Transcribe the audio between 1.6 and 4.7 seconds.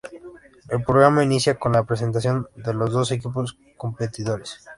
la presentación de los dos equipos de competidores.